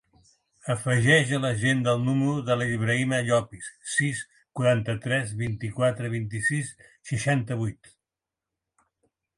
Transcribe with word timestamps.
Afegeix 0.73 1.33
a 1.37 1.37
l'agenda 1.43 1.93
el 1.97 2.01
número 2.07 2.33
de 2.47 2.57
l'Ibrahima 2.61 3.19
Llopis: 3.27 3.69
sis, 3.97 4.25
quaranta-tres, 4.61 5.37
vint-i-quatre, 5.45 6.13
vint-i-sis, 6.19 6.75
seixanta-vuit. 7.13 7.95